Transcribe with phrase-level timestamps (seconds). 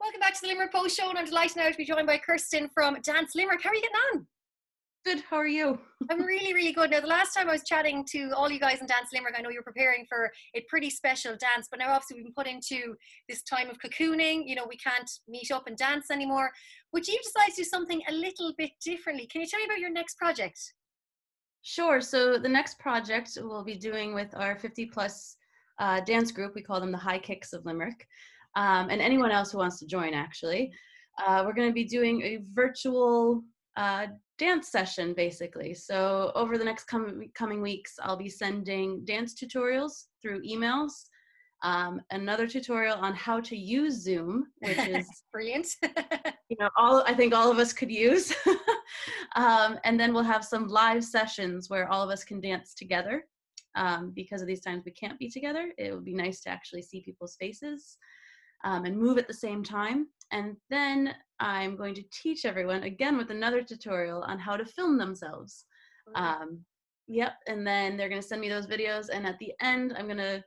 [0.00, 2.16] Welcome back to the Limerick Post Show, and I'm delighted now to be joined by
[2.16, 3.62] Kirsten from Dance Limerick.
[3.62, 4.26] How are you getting on?
[5.04, 5.22] Good.
[5.28, 5.78] How are you?
[6.10, 6.90] I'm really, really good.
[6.90, 9.42] Now, the last time I was chatting to all you guys in Dance Limerick, I
[9.42, 12.94] know you're preparing for a pretty special dance, but now obviously we've been put into
[13.28, 14.44] this time of cocooning.
[14.46, 16.50] You know, we can't meet up and dance anymore.
[16.94, 19.26] Would you decide to do something a little bit differently?
[19.26, 20.58] Can you tell me about your next project?
[21.60, 22.00] Sure.
[22.00, 25.36] So the next project we'll be doing with our 50 plus
[25.78, 28.06] uh, dance group, we call them the High Kicks of Limerick
[28.56, 30.72] um, and anyone else who wants to join actually.
[31.24, 33.42] Uh, we're going to be doing a virtual
[33.76, 34.06] uh,
[34.38, 35.74] dance session basically.
[35.74, 40.92] So over the next com- coming weeks, I'll be sending dance tutorials through emails.
[41.62, 45.68] Um, another tutorial on how to use Zoom, which is brilliant.
[46.48, 48.32] you know, all I think all of us could use.
[49.36, 53.24] um, and then we'll have some live sessions where all of us can dance together.
[53.76, 56.82] Um, because of these times we can't be together, it would be nice to actually
[56.82, 57.98] see people's faces
[58.64, 60.06] um, and move at the same time.
[60.32, 64.98] And then I'm going to teach everyone again with another tutorial on how to film
[64.98, 65.64] themselves.
[66.14, 66.60] Um,
[67.08, 69.08] yep, and then they're going to send me those videos.
[69.12, 70.44] And at the end, I'm going to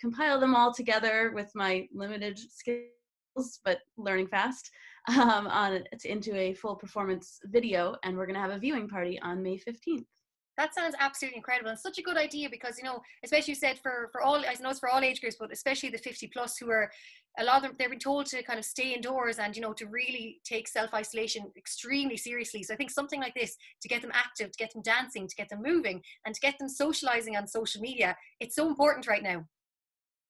[0.00, 4.70] compile them all together with my limited skills, but learning fast,
[5.08, 7.96] um, on into a full performance video.
[8.04, 10.04] And we're going to have a viewing party on May 15th.
[10.56, 13.78] That sounds absolutely incredible and such a good idea because you know, especially you said
[13.82, 16.56] for for all I know it's for all age groups, but especially the 50 plus
[16.56, 16.90] who are
[17.38, 19.72] a lot of them they've been told to kind of stay indoors and you know
[19.72, 22.62] to really take self isolation extremely seriously.
[22.62, 25.34] So I think something like this to get them active, to get them dancing, to
[25.34, 29.22] get them moving, and to get them socializing on social media, it's so important right
[29.22, 29.44] now.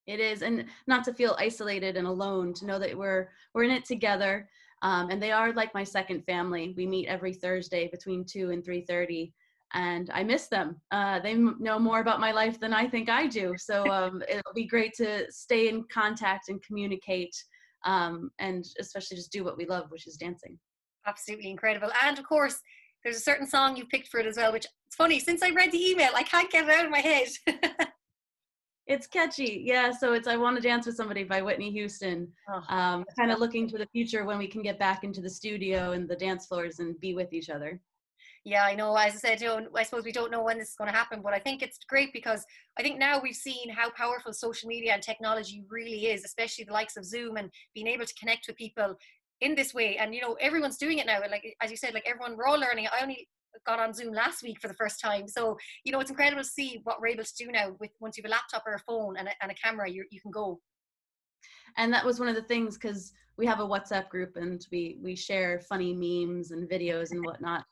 [0.06, 2.55] It is, and not to feel isolated and alone.
[2.55, 4.48] To know that we're we're in it together,
[4.80, 6.72] um, and they are like my second family.
[6.77, 9.34] We meet every Thursday between two and three thirty
[9.75, 10.80] and I miss them.
[10.92, 13.55] Uh, they m- know more about my life than I think I do.
[13.58, 17.34] So um, it'll be great to stay in contact and communicate,
[17.84, 20.58] um, and especially just do what we love, which is dancing.
[21.06, 21.91] Absolutely incredible.
[22.02, 22.58] And of course,
[23.02, 25.18] there's a certain song you picked for it as well, which it's funny.
[25.18, 27.29] Since I read the email, I can't get it out of my head.
[28.86, 29.90] it's catchy, yeah.
[29.90, 32.29] So it's "I Want to Dance with Somebody" by Whitney Houston.
[32.48, 35.29] Oh, um, kind of looking to the future when we can get back into the
[35.29, 37.79] studio and the dance floors and be with each other
[38.45, 38.95] yeah, I know.
[38.95, 40.97] As I said, you know, I suppose we don't know when this is going to
[40.97, 42.45] happen, but I think it's great because
[42.79, 46.73] I think now we've seen how powerful social media and technology really is, especially the
[46.75, 48.97] likes of Zoom and being able to connect with people
[49.41, 49.97] in this way.
[49.97, 51.21] And you know, everyone's doing it now.
[51.21, 52.87] Like as you said, like everyone, we're all learning.
[52.87, 53.27] I only
[53.67, 56.49] got on Zoom last week for the first time, so you know, it's incredible to
[56.49, 58.81] see what we're able to do now with once you have a laptop or a
[58.81, 60.61] phone and a, and a camera, you you can go.
[61.79, 64.99] And that was one of the things because we have a WhatsApp group and we
[65.03, 67.65] we share funny memes and videos and whatnot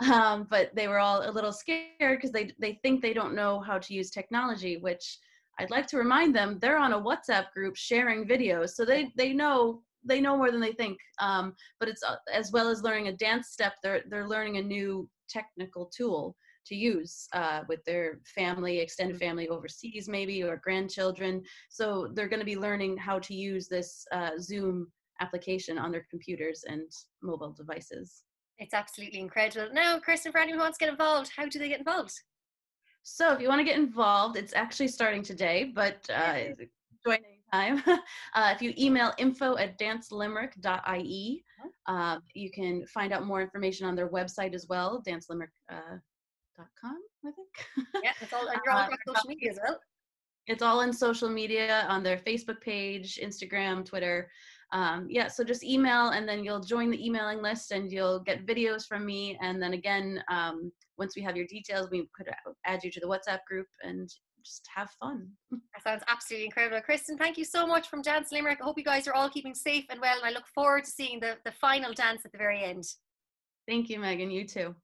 [0.00, 3.60] um, but they were all a little scared because they they think they don't know
[3.60, 5.18] how to use technology which
[5.58, 9.32] i'd like to remind them they're on a whatsapp group sharing videos so they they
[9.32, 10.98] know they know more than they think.
[11.20, 14.62] Um, but it's uh, as well as learning a dance step they're they're learning a
[14.62, 16.36] new technical tool
[16.66, 21.42] to use uh, with their family extended family overseas maybe or grandchildren.
[21.70, 26.06] So they're going to be learning how to use this uh, zoom application on their
[26.10, 26.82] computers and
[27.22, 28.22] mobile devices
[28.58, 29.72] it's absolutely incredible.
[29.72, 32.12] Now, Kirsten, for anyone who wants to get involved, how do they get involved?
[33.02, 36.34] So, if you want to get involved, it's actually starting today, but uh,
[37.04, 37.18] join
[37.52, 37.82] anytime.
[38.34, 41.44] uh, if you email info at dancelimerick.ie,
[41.86, 47.30] uh, you can find out more information on their website as well, dancelimerick.com, uh, I
[47.30, 47.86] think.
[48.04, 49.80] yeah, it's all, and you're all uh, on social media as well.
[50.46, 54.30] It's all in social media on their Facebook page, Instagram, Twitter
[54.72, 58.46] um, yeah, so just email and then you'll join the emailing list and you'll get
[58.46, 59.38] videos from me.
[59.40, 62.28] And then again, um, once we have your details, we could
[62.66, 64.08] add you to the WhatsApp group and
[64.44, 65.28] just have fun.
[65.74, 66.80] That sounds absolutely incredible.
[66.80, 68.58] Kristen, thank you so much from Dance Limerick.
[68.60, 70.16] I hope you guys are all keeping safe and well.
[70.16, 72.84] And I look forward to seeing the, the final dance at the very end.
[73.68, 74.30] Thank you, Megan.
[74.30, 74.74] You too.